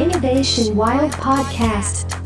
[0.00, 2.16] Innovation Wild Podcast.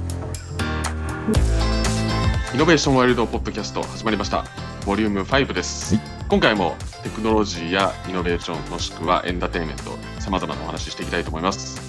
[2.54, 4.44] イノベーションワイルドポッドキャスト始まりました。
[4.86, 5.98] ボリューム5です。
[6.28, 9.90] 今回もテクノロジーやイノベーションもしくはエンターテインメント、
[10.20, 11.80] 様々なお話ししていきたいと思います。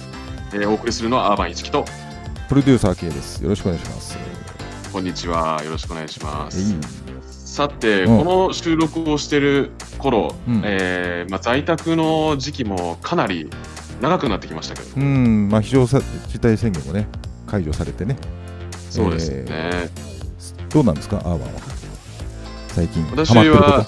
[0.52, 1.84] えーお送りするのはアーバン一樹と、
[2.48, 3.40] プロデューサー系です。
[3.44, 4.18] よろしくお願いします。
[4.92, 5.62] こんにちは。
[5.62, 6.58] よろしくお願いします。
[6.58, 6.80] いい
[7.30, 13.48] さて、うんこの収録をしている頃、うんえーまあ、在宅の時期もかなり
[14.00, 16.00] 長くなってきましたけど、うん、まあ、非常事
[16.40, 17.06] 態宣言もね、
[17.46, 18.16] 解除されてね、
[18.90, 19.88] そうですね。
[20.68, 21.48] どうなんですか、アーバンは。
[22.68, 23.86] 最近、私は、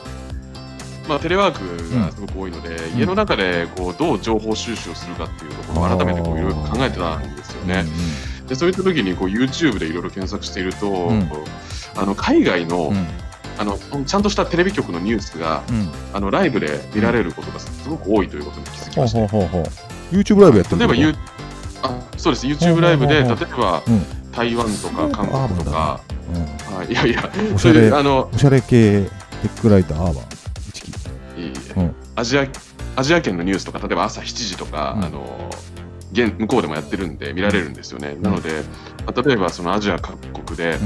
[1.08, 2.98] まあ、テレワークがすごく多いので、ん。
[2.98, 7.84] 家の中でこうどう情報収集をするかっていうところを改めてこういろいろ考えてたんですよとね。
[8.46, 11.12] でそういった時にこう YouTube でいろいろ検索していると、う
[11.96, 12.96] あの海外の,、うん。
[12.96, 13.06] うん
[13.60, 15.88] あのちゃんとしたテレビ局のニュースがうん。
[16.12, 19.97] あのライブで見られることがすごく多いということに気づきほうました。
[20.10, 21.18] YouTube ライブやってる例えば、
[21.82, 22.46] あそうです。
[22.46, 24.30] YouTube ライブで例えば、うん。
[24.32, 27.30] 台湾とか韓国とか、ことはいいやいや。
[27.54, 29.10] おしゃれあのうんおしゃれ系テ
[29.48, 30.24] ックライター、アーバン、
[30.68, 31.40] 一木。
[31.40, 31.94] いいうん。
[32.14, 32.46] アジア
[32.96, 35.04] アジア圏のニュースとか例えば朝7時とか、うん。
[35.04, 35.50] あの
[36.12, 38.62] 現向こうでもやってるんで見られるんですよね、なので、
[39.04, 40.78] まあ例えばそのアジア各国で、ん。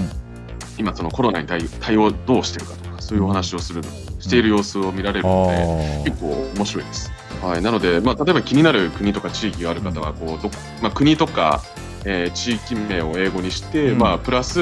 [0.78, 3.82] 今そのコロナに対対応どうしてるかとかそういうお話をする、
[4.20, 7.12] している様子を見られるので、あ結構面白いです。
[7.42, 11.62] はい、なので、まあ、例えば気になる国とか地域がある方はこうどこ、まあ、国とか、
[12.04, 13.98] えー地域名を英語にして、うん。
[13.98, 14.58] まあ、プラス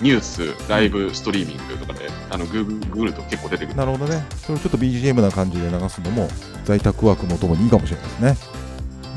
[0.00, 3.76] ニュース、ライブ、ストリーミングとかであのグーグググると結構出てくあ、る。
[3.76, 4.24] なるほどね。
[4.38, 6.28] それをちょっと BGM な感じで流すのも、
[6.64, 8.28] 在宅ワークのともにいいかもしれないですね。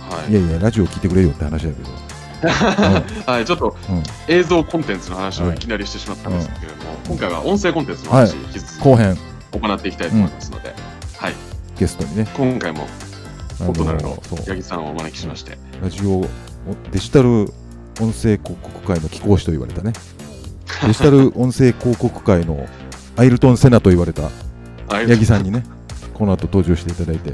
[0.10, 0.32] はい。
[0.32, 2.12] いやいや、ラジオ聞いてくれよって話だけど。
[3.32, 3.78] はい、ちょっと
[4.28, 5.56] 映像コンテンツの話をい。
[5.58, 8.38] きなりしてしまったんですけれども、今回は音声コンテンツの話、はい。
[8.48, 10.78] 引き続後編、き行っていきたいと思いますので、はい、
[11.82, 12.86] ゲストにね、今回も
[13.60, 14.38] あオトナルのそう。
[14.38, 16.22] 八木さんをお招きしまして、ラジオ
[16.92, 17.46] デジタル
[18.00, 19.94] 音声広告界の貴公子と言われたね。
[20.86, 22.68] デジタル音声広告界の
[23.18, 24.22] アイルトン・セナと言われた
[24.90, 25.64] はい八木さんにね
[26.14, 27.34] この後登場していただいて、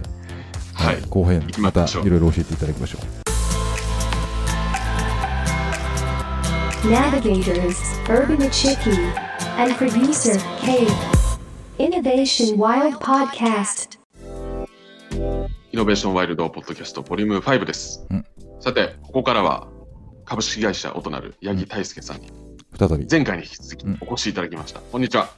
[0.73, 1.01] はい。
[1.09, 3.01] 後編またいろいろ教えていただきましょう。
[6.87, 7.75] Navigators,
[8.07, 8.95] Urban Achiki,
[9.57, 10.87] and producer K.
[11.79, 13.86] Innovation Wild Podcast.
[15.17, 15.19] イ
[15.75, 18.05] ノベーションワイルドポッドキャストボリューム5です。
[18.11, 18.25] うん
[18.59, 19.67] さて、ここからは
[20.25, 22.31] 株式会社オトナル八木大輔さんに
[22.77, 24.79] 再びよ前回に引き続きうんお越しいただきました。
[24.79, 25.29] こんにちは。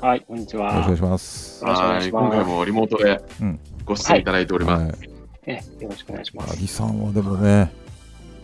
[0.00, 0.72] はい、こんにちは。
[0.72, 4.84] ろしくお願いしますよろしくお願いしますはい今回もリモートでうんご出演いただいております。
[4.84, 5.10] はい
[5.46, 6.50] えよろしくお願いします。
[6.54, 7.72] 八木さんはでもね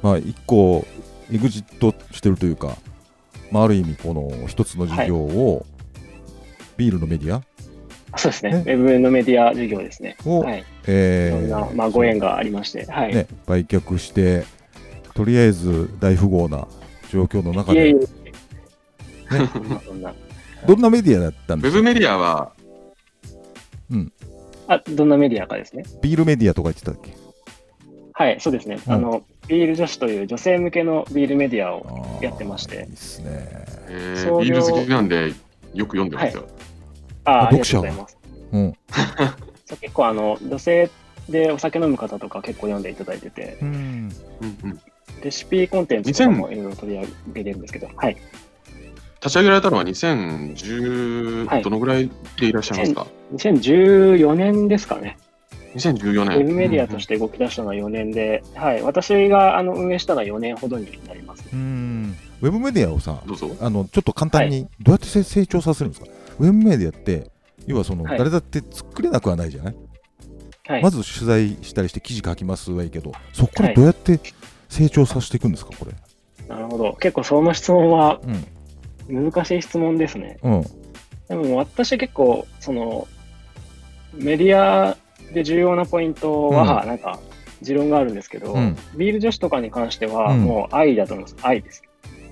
[0.03, 0.84] まあ一個
[1.33, 2.77] エグジットしてるというか、
[3.53, 5.65] まあ、ある意味この一つの事業を、
[6.77, 7.43] ビールのメディア
[8.16, 8.53] そうですね。
[8.53, 10.16] ねウェブのメディア事業ですね。
[10.25, 10.60] を、はい。
[10.60, 12.84] いえーろんな、まあ、ご縁がありまして。
[12.87, 13.15] はい。
[13.15, 14.44] ね、売却して、
[15.15, 16.66] とりあえず大富豪な
[17.10, 17.94] 状況の中で。
[20.66, 21.78] どんなメディアだったんですか？
[21.78, 22.53] ウェブメディアは、
[24.66, 25.84] あ、どんなメディアかですね。
[26.03, 27.12] ビールメディアとか言ってたっけ？
[28.12, 28.78] はい、そうですね。
[28.87, 32.19] うんあの、ビール女子という女性向けのビールメディアを。
[32.21, 33.48] やってましていいっすね。
[33.88, 35.32] ビール好きなんで
[35.72, 36.44] よく読んでますよ。
[36.47, 36.80] ああ、
[37.25, 38.19] ありがと読者はうございます。
[38.53, 38.75] うん。
[39.81, 40.91] 結構、あの、女性
[41.29, 43.69] でお酒飲む方とか結構読んでいただいてて、うん。
[44.41, 44.81] うんうん
[45.23, 48.17] レシピコンテンツとかもいろいろ取り上げてるんですけど、はい。
[49.17, 55.19] 立ち上げられたのは2010、はいどのぐらいでいらっしゃいますか？2014年ですかね。
[55.75, 56.39] 2014年。
[56.39, 61.45] ウェブメディアとして動き出したのは4年で、はい、私があの運営したのは4年ほどになります。
[61.53, 62.17] うん。
[62.41, 63.55] ウェブメディアをさ、どうぞ。
[63.61, 66.07] あのちょっと簡単にどうやってせ成長させるんですか、
[66.41, 67.31] ウェブメディアって、
[67.67, 69.77] 要はその、はい誰だって作れなくはないじゃない、
[70.67, 74.19] はい、まず取材したりして記事書きますはいいけど、そこからどうやって
[74.69, 75.93] 成長させていくんですか、これ？
[76.49, 76.97] なるほど。
[77.01, 78.45] 結構その質問はうん。
[79.12, 80.39] 難しい質問ですね。
[80.43, 80.62] うん。
[81.28, 83.09] でも私結構、その、
[84.15, 84.97] メディア
[85.33, 87.19] で重要なポイントは、なんか、
[87.60, 91.37] 持論があるんですけど、うんビール女子とかに関しては、うんもう愛だと思います。
[91.42, 91.83] 愛です。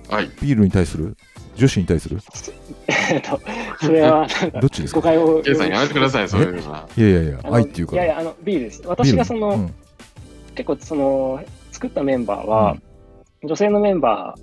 [0.09, 0.29] はい。
[0.41, 1.17] ビールに対する？
[1.59, 2.17] 女子に対する？
[3.11, 3.39] えっと、
[3.81, 4.99] それは、なんかどっちですか？
[4.99, 5.41] 誤解を。
[5.41, 5.93] ケイさんやめて。
[5.93, 6.87] ください、そういうのは。
[6.97, 8.81] いやいやいや、あの愛っていうかいやいや、あの、ビールです。
[8.85, 9.73] 私がその、うん。
[10.55, 11.41] 結構その
[11.71, 12.77] 作ったメンバーは、
[13.43, 14.35] 女性のメンバ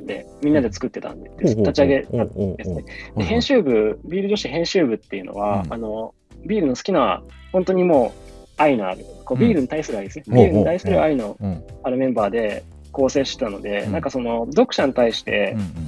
[0.00, 1.64] ーでみんなで作ってたんで、ほうほうほう。
[1.64, 2.84] 立ち上げたんですね。
[3.16, 5.72] で編集部、ビール女子編集部っていうのは、うん。
[5.72, 6.14] あの
[6.46, 9.40] ビールの好きな、本当にもう愛のある、こううん。
[9.40, 11.64] ビールに対する愛ですね、うんビールに対する愛のうん。
[11.82, 13.92] あるメンバーで構成してたので、うん。
[13.92, 15.87] なんかその読者に対してうんうん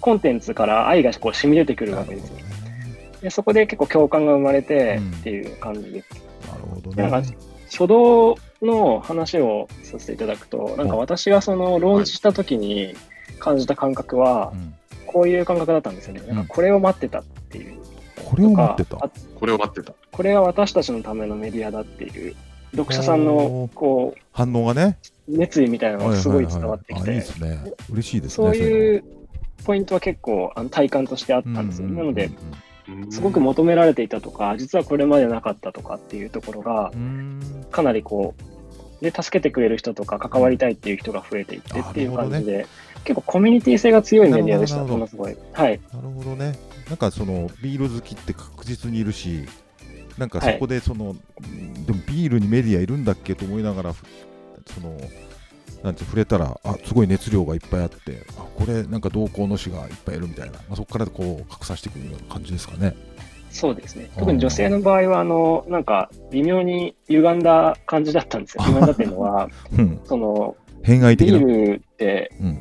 [0.00, 2.36] コンテンツから愛がこう染み出てくるわけですよ。
[3.20, 6.08] でそこで結構共感が生まれてうんっていう感じです。
[6.14, 6.20] る
[6.66, 7.36] ほどなんかね。
[7.70, 12.94] 初動の話をさせていただくと、なんか私がそのローンチした時に
[13.38, 14.74] 感じた感覚はう、ん
[15.06, 16.20] こういう感覚だったんですよね。
[16.26, 17.78] なんかこれを待ってたっていう。
[18.26, 18.98] これを待ってた？
[19.02, 19.94] あこれを待ってた。
[20.12, 22.36] これは私たちのためのメディアだっていう、
[22.72, 24.98] 読者さんおのーこ反応がね。
[25.26, 27.10] う熱意みたいなのがすごい伝わってきて。
[27.90, 28.46] 嬉しいですね。
[28.46, 29.04] そういう
[29.64, 31.88] ポイントは結構あの体感としてあったんですよ。
[31.88, 32.32] うんなので、うん
[33.10, 38.34] すごく求められていたとか、実はこれまでなかったとかっていうところがう、んかなりこ
[39.00, 42.66] う、で、助けてくれる人とか関わりたいっていう人が増えていってっていう感じで、
[43.04, 45.36] 結構コミュニティ性が強いメディアでした、なるほどものすごい。
[45.52, 45.80] はい。
[45.92, 46.58] なるほどね。
[46.88, 49.46] なんかそのビール好きって確実にいるし、
[50.16, 51.14] なんかそこでその、
[51.86, 54.02] でもビールにメディアいるんだっけと思いながら、ふ
[54.66, 54.98] その、
[55.82, 62.96] なんて触れたら、あすごい熱量がいっぱいあって、あこれなんか同行の士がいっぱいいるみたいな、まあ、そこからこう拡散していくような感じですかね。
[63.50, 64.10] そうですね。
[64.18, 68.62] 特に女性の場合は、あの、なんか、微妙に歪んだ感じだったんですよ。
[68.68, 71.38] 歪んだっていうのは、うん、その、偏愛的な？
[71.38, 72.60] ビールって、うん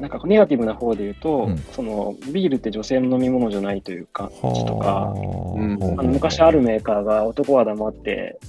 [0.00, 8.40] なんかネガティブな方で言うと、うんそのビールって女性の飲み物じゃないというか、とか、うんはあの昔あるメーカーが男は黙って、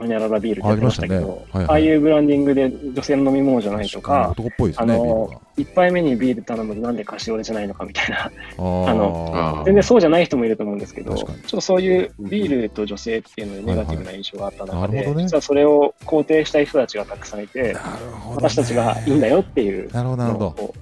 [0.00, 5.42] ホニャララビールってましたけど、ましたねはいはいああいうブランディングで女性の飲み物じゃないとか、男っぽいですね、あの。
[5.56, 17.76] 一杯目にビール頼むとなんでカシオレじゃないのかみたいな、あ の全然そうじゃない人もいると思うんですけど、ちょっとそういうビールと女性っていうのでネガティブな印象があった中で、はいはいなるほどね実はそれを肯定したい人たちがたくさんいて、なる
[18.20, 20.74] ほどね私たちがいいんだよっていうなるほど、なるほど。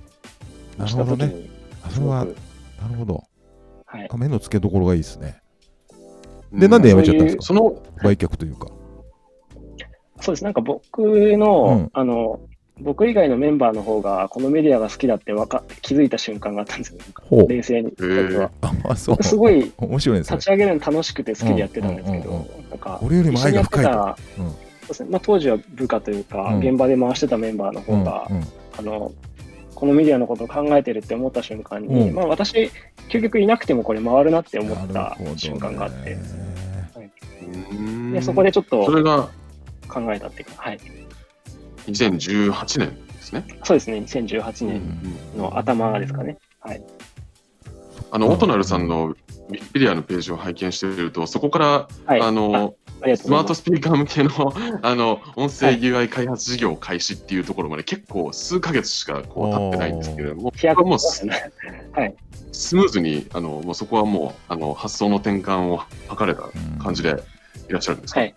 [0.79, 1.35] なるほどね。
[1.91, 3.25] それは、なるほど。
[3.87, 5.41] はいあ、目の付けどころがいいですね。
[6.53, 7.43] うで、なんでやめちゃったんですか？
[7.43, 8.69] その、売却というか。
[10.21, 10.45] そうです。
[10.45, 11.91] なんか僕の、うん。
[11.93, 12.41] あの、
[12.81, 16.99] 僕以外のメンバーの方が、このメディアが好きだってわか気づいた瞬間があったんですよ。
[17.31, 17.49] う。
[17.49, 17.91] 冷静に。
[17.91, 18.29] ー。
[18.29, 18.51] 僕は。
[18.93, 19.17] あ、そう。
[19.17, 20.37] 僕すごい面白いですね。
[20.37, 20.47] 立。
[20.47, 25.09] ち上げるの楽しくて好きでやってたんですけど、なんか、俺よりも愛が深いそうですね。
[25.11, 26.59] まあ、当時は部下というか、うん。
[26.61, 28.43] 現場で回してたメンバーのうん方が、うん
[28.79, 29.13] あの、
[29.75, 32.15] このメディアのことを考えてるって思った瞬間に、うん。
[32.15, 32.71] まあ私、
[33.09, 36.17] 究極いなくてもこれ回るなって思っなた瞬間があって、
[37.73, 38.13] うん。
[38.13, 39.29] でそこでちょっとそれが
[39.89, 40.81] 考えたっていうか、はい。
[41.87, 43.47] 2018年ですね。
[43.65, 46.39] そうですね、2018うん年の頭ですかね。
[46.61, 46.83] はい。
[48.11, 52.21] あの、オトナルさんのウィキペディアのページを拝見していると、そこから、はい。
[52.21, 53.55] あの、あスマート。
[53.55, 54.53] スピーカー向けの
[54.83, 60.99] あの音声 UI 開発事業開始っていうところまで結構数ヶ月しかこう経ってないんですけれども、飛躍もう。
[62.51, 65.81] スムーズにあのもうそこはもうあの発想の転換を
[66.11, 66.43] 図れた
[66.83, 67.23] 感じで
[67.69, 68.35] いらっしゃるんですか、はい。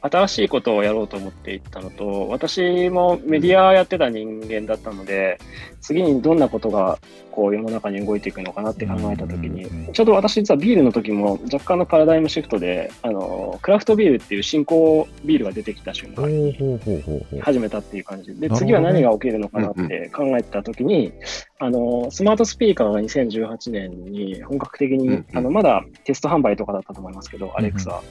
[0.00, 5.38] 新しいことをやろうと思っていったのと、私もメディアやってた人間だったので、
[5.80, 6.98] 次にどんなことが
[7.36, 17.40] こう世の中に動いていくのかなって考えたときにうん、ちょうど私実はビールの時も若干のパラダイムシフトで、あの、クラフトビールっていう新興ビールが出てきた瞬ほ間に。
[17.42, 21.12] 始めたっていう感じで、次は何が起きるのかなって考えてたときに、
[21.58, 28.02] あの、スマートスピーカーが2018年に本格的に、あの、まだテスト販売とかだったと思いますけど、アレクサ、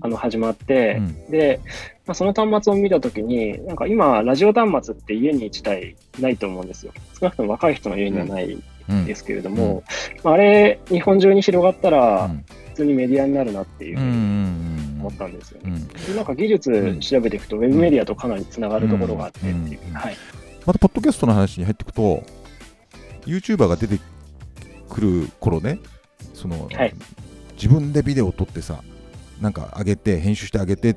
[0.00, 1.30] あの、始まって、うん。
[1.30, 1.60] で、
[2.06, 6.92] まあ、その端末を見たときに、なんか今、ラジオ端末って家に1台ないと思うんですよ。
[7.18, 9.06] 少なくとも若い人の家にはないうん。
[9.06, 9.82] ですけれども、
[10.22, 12.44] まあ、あれ、日本中に広がったらう、ん。
[12.70, 15.70] 普通にメディアになるなっていうふうにん思ったんですよね。
[15.70, 15.88] うん。
[15.88, 19.78] でなんか技術調べていくと、ウェブメディアとかなりつながるところがあってっていう。
[19.88, 19.94] うん。
[19.94, 20.16] はい。
[20.66, 22.22] また、ポッドキャストの話に入っていくと、
[23.26, 23.98] YouTuber が出て
[24.90, 25.78] くる頃ね、
[26.34, 26.94] その、はい。
[27.54, 28.82] 自分でビデオを撮ってさ、
[29.40, 30.96] なんか上げて、編集してあげて、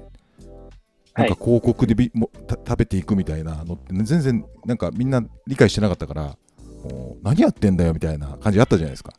[1.15, 6.37] なんか広告でビもた食べていくみたいなのって、ね、全然なんかみんな理解してなかったから、
[6.83, 9.13] もう何やってんだよみたいな感じあったじゃないですか。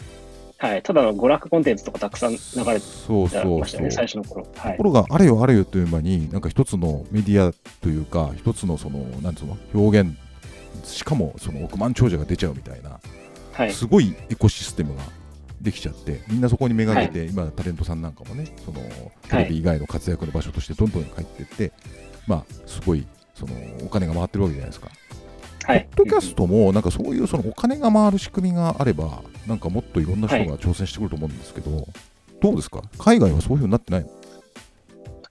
[0.58, 0.82] はい。
[0.82, 3.60] ただの娯楽コンテンツとかたくさん流れてそうそうそう。
[3.60, 4.46] ましたよね、最初の頃。
[4.56, 4.82] はいとこ。
[4.84, 10.16] ろがあれよあれよという間になんか一つのメディアというか一つのそのなんつうの表現
[10.82, 12.98] しかもその億万長者が出ちゃうみたいな
[13.52, 13.72] はい。
[13.72, 15.02] すごいエコシステムが
[15.60, 18.80] できちゃってみんなそこにめがけて、今タレントさんなんかもねその
[19.28, 21.72] テレビ以外の活躍の場所としてどんどん入っていって、
[22.26, 24.88] まあすごいそのお金が回ってるわけじゃないですか。
[25.64, 25.88] はい。
[25.94, 31.86] ポッドキャストもなんかそういうそのお金が回る仕組みがあればなんかもっといろんな人が挑戦してくると思うんですけど、
[32.40, 32.82] どうですか？
[32.98, 34.08] 海外はそういうふうになってないの？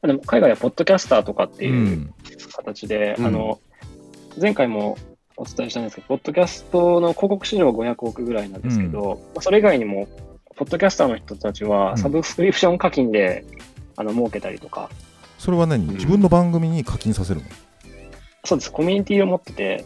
[0.04, 2.14] でも海外はポッドキャスターとかってういうん。
[2.56, 3.26] 形で、うん。
[3.26, 3.60] あの、
[4.40, 4.98] 前回も
[5.38, 10.08] お伝えしたんですけど、ポッドキャストの広告市場は500億ぐらいなんですけど、まあそれ以外にも、
[10.56, 11.70] ポッドキャスターの人たちうん。
[11.70, 13.46] はサブスクリプション課金で、
[13.96, 14.90] あの儲けたりとか、
[15.38, 15.94] それは何、うん。
[15.94, 17.48] 自分の番組に課金させるの？
[18.46, 19.86] そうです、コミュニティを持ってて、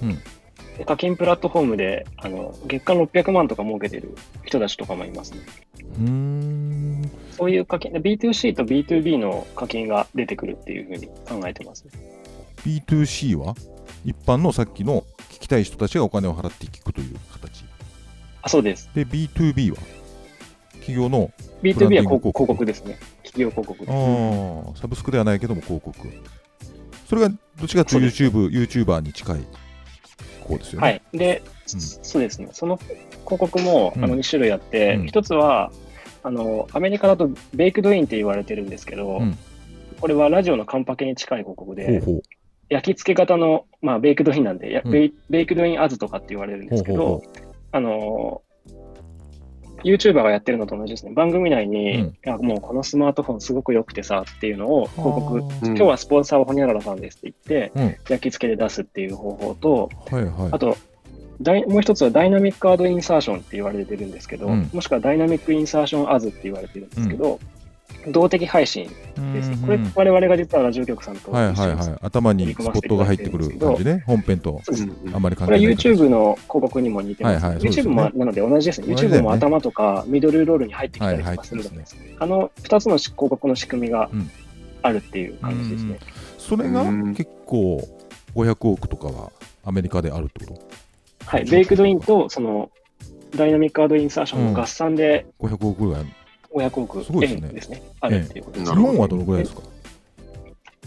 [0.86, 4.16] 課金プラットフォームであの月間600万とか儲けてる
[4.46, 5.40] 人たちとかもいますね。
[5.80, 7.12] うーん。
[7.32, 11.92] そういう課金、で B2C と B2B の課金が出てくるっていうふうに考えてますね。
[12.66, 13.56] B2C は？
[14.06, 15.06] 一般のさっきの聞
[15.42, 17.66] きたい人たちがお金を払って聞くという形。
[18.42, 18.90] あ、そうです。
[18.96, 19.78] で、B2B は？
[20.74, 21.32] 企業の、
[21.62, 22.98] B2B は広広告広告ですね。
[23.24, 23.92] 企業広告です。
[23.92, 25.96] ああ、サブスクではないけども広告。
[27.08, 29.46] それがどっちかというと YouTube、YouTuber に近い
[30.42, 30.88] こうですよね。
[30.88, 31.02] はい。
[31.14, 31.44] で、
[31.74, 32.50] うんそうですね。
[32.52, 35.72] その広告も、うんあの2種類あって、うん一つは、
[36.24, 39.38] あの、アメリカだとベイクドインって言われてるんですけど、うん
[40.00, 42.22] これはラジオの完パケに近い広告ほうで、ほう。
[42.72, 44.92] 焼き付け型の、まあ、 baked-in なんで、やうん。
[44.92, 47.24] baked-in ads とかって言われるんですけど、ほうほ
[47.74, 48.42] あの、
[49.84, 51.12] YouTuber がやってるのと同じですね。
[51.14, 52.46] 番組内に、うん。
[52.46, 55.68] もうこのスマートフォンすごく良くてさっていうのを広告、あうん。
[55.68, 57.96] 今日はスポンサーはホニャララさんですって言って、うん。
[58.08, 60.50] 焼き付けで出すっていう方法と、ーはいはい。
[60.54, 60.78] あと、
[61.42, 64.70] ダイもう一つはダイナミックアドインサーションって言われてるんですけど、うん。
[64.72, 67.42] もしくは dynamic insertion ads って言われてるんですけど、
[68.08, 68.90] 動的配信
[69.34, 69.58] ですね。
[69.94, 71.98] これ、我々が実はラジオ局さんとはいはいはい。
[72.02, 74.04] 頭にスポットが入ってくる感じね。
[74.06, 74.62] 本編と
[75.14, 75.90] あんまり関係ない形。
[75.90, 78.88] YouTube の広告にも似てます、はいはい YouTube もなので同じですね。
[78.94, 84.30] YouTube も頭とかミドルロールに入ってきたりとはいかするので、入ってあの2つの広告の仕組みがうん
[84.84, 86.00] あるっていう感じですね。
[86.38, 87.88] それがうん結構
[88.36, 89.32] 500億とかは
[89.64, 90.60] アメリカであるってこ
[91.26, 91.46] はい。
[91.46, 92.72] ベイクドインとその
[93.36, 96.06] ダイナミックアドインサーションの合算でと ?500 億ぐらい。
[96.54, 97.84] 500億すごいですですね。
[98.02, 99.62] あるっていうことです日本はどのぐらいですか？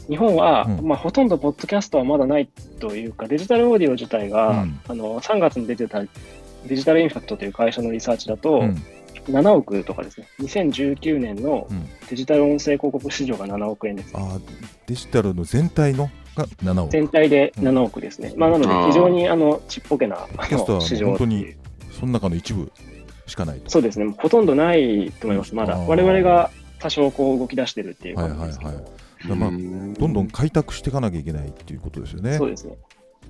[0.09, 0.87] 日本は、うん。
[0.87, 4.81] まあ、ほとんどポッドキャストはまだないというか、デジタルオーディオ自体が、うん。
[4.87, 6.03] あの3月に出てた
[6.67, 8.83] デジタルインパクトという会社のリサーチだと、うん。
[9.27, 11.89] 7億とかですね、2019年のうん。
[12.11, 14.11] デジタル音声広告市場が7億円です。
[14.15, 14.41] あー
[14.87, 16.91] デジタルの全体のが7億。
[16.91, 18.35] 全体で7億ですね。
[18.37, 21.55] まあ、なので、非常にあのちっぽけなあキャストはの市場本当に
[21.99, 22.71] その中の一部
[23.27, 23.71] しかないと。
[23.71, 25.75] そうですね、ほとんどないと思います、まだ。
[25.75, 28.85] あー我々が多少こう動き出してるっていうですけど、はいはい。
[28.85, 32.37] だからまあうんどんどん開拓していかなきゃいけないっていうことですよね。
[32.37, 32.77] そうですね。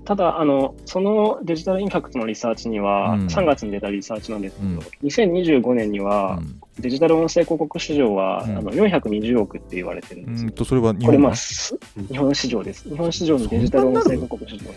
[0.04, 10.54] ただ、あの、そのデジタルインパクトのリサーチには、うん3月に出たリサーチなんですけど、うん2025年には、うんデジタル音声広告市場は、うんあの420億って言われてるんですようん。
[10.54, 12.88] とそれは日これ、本はまあ、す日本市場です。
[12.88, 14.70] 日本市場のデジタル音声広告市場。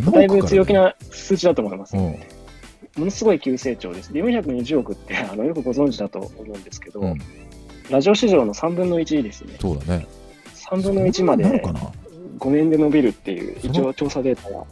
[0.00, 1.96] 7だいぶ強気な数値だと思います。
[1.96, 2.16] うん
[2.96, 4.12] ものすごい急成長です。
[4.12, 7.18] で、420億ってあのよくご存知だと思うんですけど、うん
[7.90, 9.56] ラジオ市場の3分の1ですね。
[9.60, 10.06] そうだね。
[10.54, 11.80] 3分の1までそんなのかな
[12.38, 14.64] ？5年で伸びるっていう、一応調査データが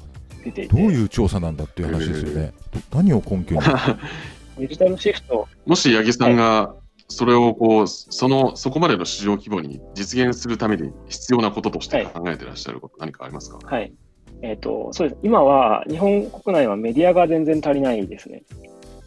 [0.45, 2.53] 出ていて、どういう調査なんだっていう話ですよね。
[2.91, 3.62] ど何を根拠に？
[4.59, 6.75] デジタルシフト、もし八木さんが
[7.09, 13.59] それをこう、その、そこまでの市場規模に実現するために必要なこととして考えてらっしゃること、何かありますか？
[13.67, 13.93] はい。
[14.42, 15.20] えっ、と、そうです。
[15.23, 18.42] 今は、日本国内はメディアが全然足りないですね。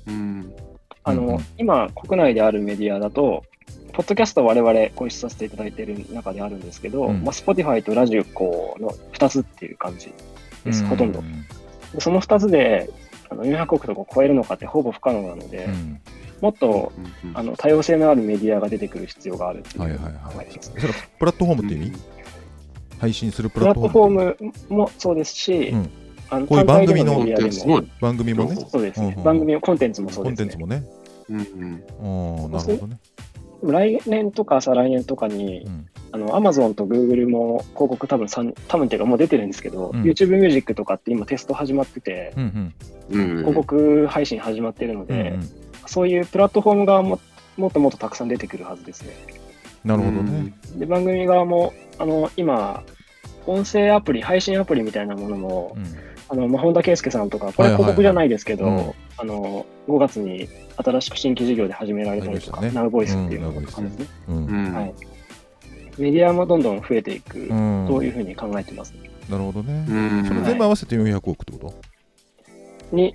[0.08, 0.54] うん。
[1.04, 3.44] あの、うんうん今、国内であるメディアだと、
[3.94, 10.12] ポッドキャストは我々ご一緒させていただいている中であるんですけど、うんまあ、Spotify とラジコの2つっていう感じ
[10.66, 11.24] です、ほとんど。
[11.94, 12.90] でその2つで
[13.30, 16.02] あの400億とかを超えるのかってほぼ不可能なので、うん
[16.42, 16.92] もっと
[17.24, 20.72] うんうんあの多様性のあるメディアが出てくる必要があるっていうはいはい考はいえてます。。
[20.72, 21.94] それはプラットフォームって意味？
[23.04, 25.90] 配信するププララットフォーットフォムームもそうですし、うん
[26.30, 27.20] あのこういう番組の。
[28.00, 30.50] 番組もね、そうですね、うんうん番組のコンテンツもそうコンですね。
[30.50, 30.84] テンツもね。
[31.30, 32.98] うんうんなるほどね。
[33.62, 42.74] 来年とか再来年とかに、うんあの、アマゾンとグーグルも広告多分三多分っていうかもう出てるんですけど、うん YouTube ミュージックとかって今テスト始まってて、うん
[43.12, 43.38] うんうん。
[43.40, 45.50] 広告配信始まってるのうんで、うん
[45.86, 47.20] そういうプラットフォーム側も
[47.58, 49.43] もっともっとたくさん出てくるはずですね。
[49.84, 50.54] なるほどね。
[50.76, 52.84] で、番組側も、あの、今、
[53.46, 55.86] 音声アプリ、配信アプリみたいなものも、うん。
[56.30, 57.94] あの、まあ、本田圭佑さんとか、これはいはいはい。
[57.94, 58.94] 広告じゃないですけど、うん。
[59.18, 60.48] あの、5月に
[60.78, 62.88] 新しく新規事業で始められたりとか、ありましたね。
[62.88, 63.92] Now Voice っていうのうんがですね、
[64.30, 64.46] うん。
[64.46, 64.74] うん。
[64.74, 64.94] はい。
[65.98, 67.86] メディアもどんどん増えていくうん。
[67.88, 69.10] というふうに考えてます、ね。
[69.30, 69.86] なるほどね。
[69.90, 70.26] うん。
[70.26, 71.74] それ全部合わせて400億ってこと？
[72.96, 73.14] に、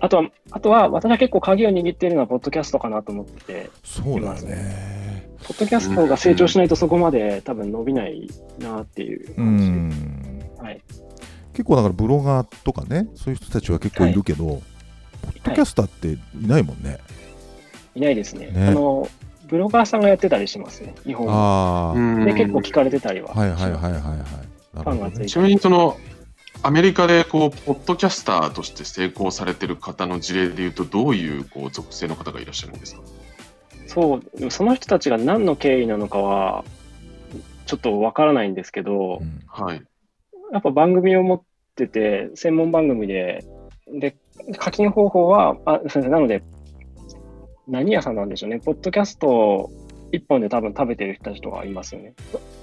[0.00, 5.17] あとは、あとは、私は結構鍵を握っているのは、ポッドキャストかなと思ってて、そうだよね。
[5.44, 8.28] ポッドキャストが成長しないとそこまで多分伸びない
[8.58, 9.64] なっていうう感じ。
[9.64, 10.42] ん。
[10.58, 10.80] はい。
[11.52, 16.98] 結構だからブロガーとかね、そういう人たちは結構いるけど、ポッドキャスターっていないもんね。
[17.94, 18.48] いないですね。
[18.48, 19.08] ねあの、
[19.48, 21.92] ブロガーさんがやってたりしますね、日本は。
[21.92, 23.34] あで、結構聞かれてたりは。
[23.34, 24.02] はいはいはいはいはい。
[24.02, 24.30] なるほどね
[24.82, 25.96] ファンがついてちなみにその、
[26.62, 33.00] アメリカでこう、ポッドキャスターとして成功されてる方の事例でいうと、どういうこう属性の方がいらっしゃるんですか？
[33.88, 36.64] そう、でもその人たちが何の経緯なのかは、
[37.66, 39.82] ちょっとわからないんですけどう、んはい。
[40.52, 41.42] やっぱ番組を持っ
[41.74, 43.44] てて、専門番組で、
[43.86, 44.16] で、
[44.58, 46.42] 課金方法は、あ、すみません、なので、
[47.66, 48.60] 何屋さんなんでしょうね。
[48.60, 49.70] ポッドキャスト
[50.12, 52.14] 一本で多分食べてる人たちとかいますよね。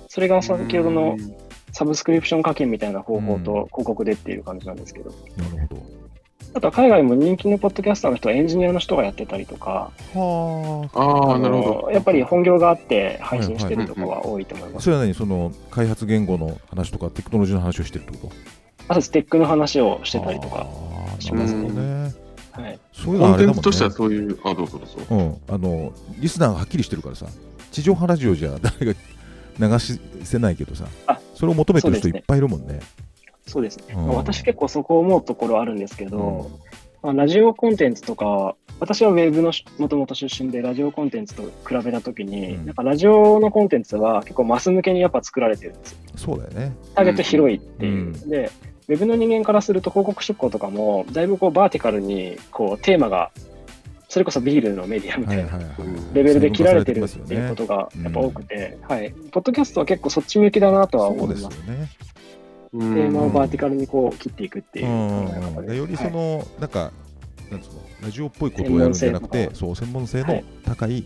[0.07, 1.17] それが先ほどの
[1.71, 5.11] サブスクリプション課金みたいな方法と広告でっていう感じなんですけど。
[5.37, 6.04] なるほど。
[6.55, 11.91] あとは海外も人気のポッドキャスターの人はエンジニアの人がやってたりとか、はああ、なるほど。
[11.91, 14.71] やっぱり本業があって配信してるとこは多いと思いあ。
[14.71, 14.85] ます。
[14.85, 15.13] それは何？
[15.13, 18.35] その開発言語の話とかテクノロジーの話をしてるってこと？
[18.87, 20.65] あとステックの話をしてたりとか、
[21.19, 22.13] しますねね。
[22.53, 22.79] はい。
[22.93, 23.95] そういうのはあれだもんコンテンツとしてはね。
[23.97, 24.97] そういう、あ、どうぞどうぞ。
[25.09, 25.37] うん。
[25.53, 27.25] あの、リスナーがはっきりしてるからさ、
[27.73, 28.99] 地上波ラジオじゃ誰が
[29.59, 32.79] 流しせないけどさあ、それを求めてる人いっぱいいるもんね。
[33.47, 33.95] そうですね。
[33.95, 36.65] うんまあ私結構そこ思うところあるんですけど、うん
[37.05, 45.97] まあ、ラジオコンテンツとか、私はウェブのもともと出身で、ラジオコンテンツと比べたときに、うんなんかラジオのコンテンツは結構マス向けにやっぱ作られてるんですよ。
[46.15, 46.75] そうだよね。
[46.95, 47.93] ターゲット広いっていう。
[47.93, 48.51] うんで、
[48.87, 53.31] ウェブの人間からすると広告出稿とかも、だいぶこうバーティカルにこうテーマが、
[54.09, 55.59] それこそビールのメディアみたいな。
[56.13, 59.11] レベルで切られてるってていうことがうんやっぱ多くて、はい。
[59.31, 61.71] ポッドキャストは結構そっち向きだなとはそうですよ思います。
[61.71, 61.89] ね。
[62.79, 64.87] テテーマをバーティカルにこう切っていくっていう。
[64.87, 65.27] うん。
[65.27, 66.13] 考え方ででよりそはい。
[66.13, 66.91] の、なんか、
[67.51, 69.55] なんつうの、ラジオっぽいことをやるんじゃなくて、専門性とか。
[69.55, 71.05] そう、専門性のはい高い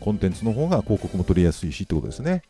[0.00, 2.42] コンテンツの方が広告も取りやすいしってことですね。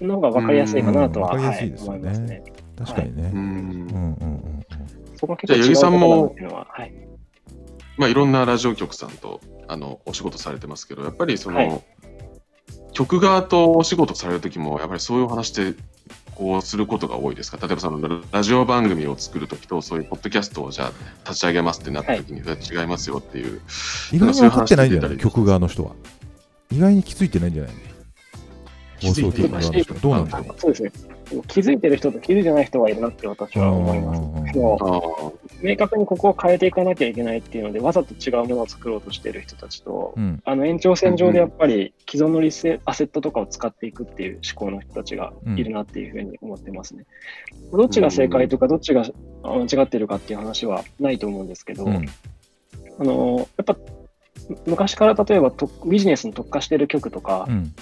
[0.00, 1.40] の方が分かりやすいかなとは、うん。
[1.40, 1.98] 分かりやはいすいですよね。
[1.98, 2.44] 思いますね。
[2.78, 3.30] 確かにね。
[3.32, 4.66] うんうんうんうん。
[5.16, 6.92] そこは結は、はい。
[7.96, 11.82] まあ、いろんなラジオ局さんとあのお仕事されてますけど、やっぱりその、はい。
[12.92, 15.78] 局側とお仕事されるときも、やっぱりそういうお話って
[16.36, 17.56] こうすることが多いですか？
[17.56, 20.92] 例えばそのラジオ番組を作るときと、そういうポッドキャストをじゃあ
[21.26, 23.62] 立ち上げますってなったときに、それは違いますよっていう。
[24.12, 25.92] 意外に分かってないんじゃないそういう話出たり局側の人は。
[26.70, 27.72] 意外に気づいてないんじゃない？
[28.98, 30.00] 気づいて放送局側の人は。
[30.00, 30.60] どうなんだろう？
[30.60, 30.92] そうですね。
[31.48, 34.20] 気づいてる人と気づいてない人がいるなって私は思います。
[34.58, 40.40] う明確にここを変えていかなきゃいけないっていうので、わざと違うものを作ろうとしている人たちと、うん。
[40.44, 47.04] あの延長線上でやっぱり既存のリセアセットとかを使っていくっていう思考の人たちがいるなっていうふうに思ってますね。
[47.72, 49.04] どっちが正解とか、どっちが
[49.42, 52.06] あ間違ってるかっていう話はないと思うんですけど、うん。
[52.98, 53.76] あのやっぱ
[54.66, 57.74] 昔から例えばとビジネスに特化してる曲とか、うん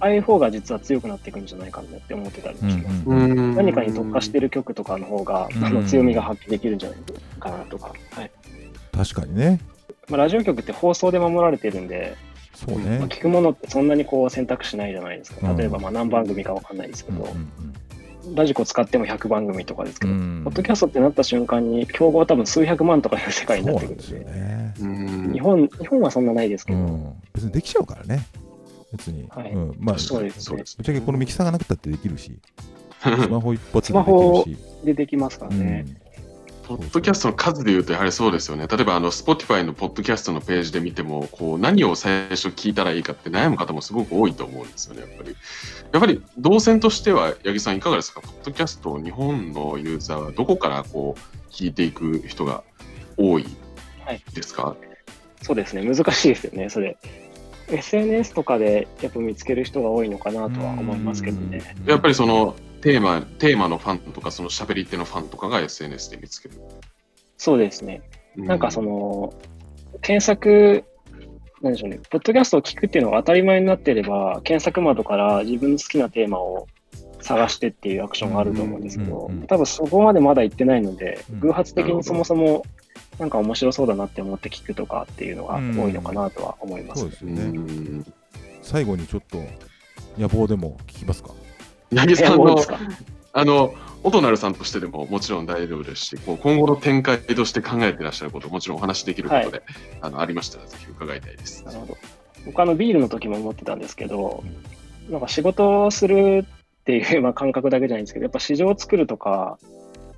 [0.00, 3.02] ああいう方が実は強くなっていくんじゃないかなって思ってたりもします。
[3.06, 6.98] うんうん何かに特化してる曲とかの方が、うんあの強みが発揮できるんじゃない
[7.40, 8.30] かなとか、はい
[8.92, 9.60] 確かにね。
[10.08, 12.16] まあ、ラジオ局って放送で守られてるんで、
[12.54, 13.04] そうまあ、ね。
[13.06, 15.50] 聞くものってそんなにこう選択肢ないじゃないですか。
[15.50, 17.74] うん例えばまあ何番組かわかんないですけうんど、うん
[18.34, 24.74] ラジコ使っても100番組とかですけど、うんポッドキャストってなった瞬間に、競合は多分数百万とかいう世界になってくるんで、ですよね。
[24.80, 28.26] うん日本日本はそんなないですけど、うん、別にできちゃうからね。
[28.92, 29.26] 別に。
[29.28, 32.38] はいうん、まあ、そうですそうですぶっちゃけこのミキサーがなくたってできるし、
[33.02, 34.60] スマホ一発スででマホきるし。
[34.84, 35.86] でできますからね。
[36.66, 38.66] ポッドキャストの数でいうと、やはりそうですよね。
[38.66, 45.36] 例えば、あの、Spotify のポッドキャストのページで見ても、こう、何を最初聞いたらいいかって悩む方もすごく多いと思うんですよね、やっぱり。
[45.92, 48.20] やっぱり、動線としては、八木さんいかがですか？
[48.20, 52.64] ポッドキャストを日本のユーザーはどこからこう、聞いていく人が
[53.16, 53.46] 多い
[54.04, 54.74] はいですか、
[55.42, 56.96] そうですね、難しいですよね、それ。
[57.68, 61.74] SNS とかでやっぱ見つける人が多いのかなとは思いますけどね。
[61.80, 66.54] うんやっぱりその、テーマ、テーマのファンとか、その喋り手のファンとかが SNS で見つける。
[67.36, 68.02] そうですね。
[68.36, 69.34] うなんかそ、の、
[70.02, 70.84] 検索、
[71.62, 76.68] なんでしょうね、ポッドキャストを聞くっていうのが当たり前になっていれば、検索窓から自分の好きなテーマを
[77.26, 82.62] 探してっていうアクションがあると思うんですけど多分そこまでまだ行ってないのでうん、偶発的にそもそも
[83.18, 87.10] なんか面白そうだなって思って聞くとかっていうのが多いのかなとは思いますそう。
[87.10, 87.44] ですね。
[87.44, 88.06] ん。
[88.62, 89.42] 最後にちょっと
[90.18, 91.30] 野望でも聞きますか？
[91.94, 92.56] 八木さんの？
[93.32, 99.62] あの、音なるさんとしてでももちろん大丈夫ですし、こう今後の展開として考えていらっしゃること、もちろんお話しできることで、
[100.00, 101.62] あのありましたら、ぜひ伺いたいです。
[101.64, 101.96] なるほど。
[102.46, 104.42] 僕あのビールの時も思ってたんですけど、
[105.10, 109.58] なんか仕事をするっていうまあ感覚だけじゃないんですけど、やっぱ市場を作るとか、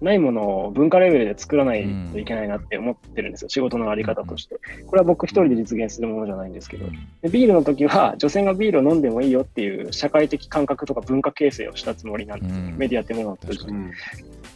[0.00, 4.56] ないものを文化レベルで作らないといけないなって思ってるんですよ、仕事のあり方として。
[4.86, 6.86] これは僕一人で実現するものじゃないんですけど、
[7.22, 12.76] でビールの時は女性がビールを飲んでもいいよっていう社会的感覚とか文化形成をしたつもりなんです、うん。
[12.76, 13.72] メディアってものを通じて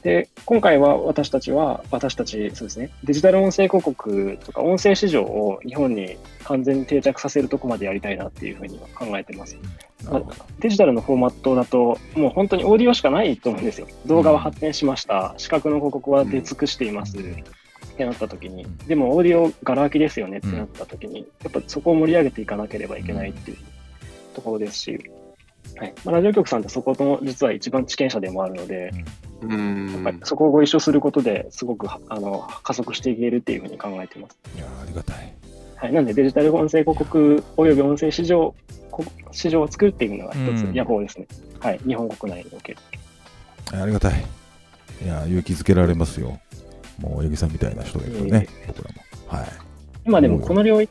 [0.03, 9.57] で、今回は私たちは、私たち、そうですね、デジタル音声広告とか音声市場を日本に完全に定着させるとこまでやりたいなっていうふうには考えてます。
[10.05, 13.87] なるほどデジタルのフォーマットだと、もう本当にオーディオしかないと思うんですよ。
[14.07, 15.35] 動画は発展しました。
[15.37, 17.17] 視覚の広告は出尽くしています。
[17.17, 23.59] ってなった時にうん、でもオーディオガラ空きですよねってなった時に、やっぱそこを盛り上げていかなければいけないっていう
[24.35, 24.99] ところですし、
[25.77, 34.39] はいまあ、ラジオ局さんってそこの実は一番知見者でもあるので、うんやっぱりそこをご一緒することですごくあの加速していけるっていうふうに考えてます。
[34.57, 35.33] いやーありがたい。
[35.77, 35.93] はい。
[35.93, 38.55] なんでデジタル音声広告及び音声市場、
[38.91, 41.27] こ市場を作るっていうのが一つうん野望ですね。
[41.59, 41.79] はい。
[41.87, 42.79] 日本国内における。
[43.73, 44.25] ありがたい。
[45.05, 46.39] いや、勇気づけられますよ。
[47.01, 49.39] もう、八木さんみたいな人がいるとね、僕らも。
[49.39, 49.49] はい。
[50.05, 50.91] 今でもこの領域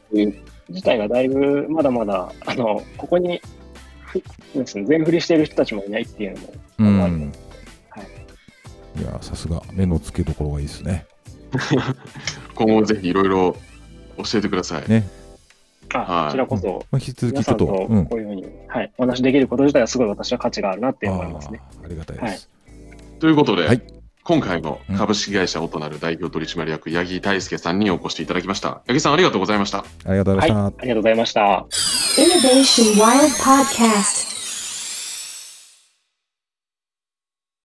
[0.70, 3.42] 自体がだいぶまだまだ、あの、ここに、
[4.54, 6.34] 全振りしている人たちもいないっていう
[6.80, 7.34] のも、うん。
[8.96, 11.06] はいいや、さすが、目の付けどころがいいですね。
[12.56, 13.56] 今後ぜひいろいろ
[14.18, 14.90] 教えてください。
[14.90, 15.08] ね
[15.94, 18.06] あ、はいこちらこそ、まあ、引き続皆さんときちょっと、うん。
[18.06, 21.62] こういうふうに、はい、お話しできること自体はすごい私は価値があるなって思いますね。
[21.84, 22.50] ありがたいです。
[23.20, 23.82] ということで、はい
[24.24, 28.82] 今回も株式会社オトナル代表取締役、八木大輔さんにお越しいただきました。
[28.88, 29.80] 八木さん、ありがとうございました。
[29.80, 30.68] ありがとうございました。
[30.68, 31.66] ありがとうございました。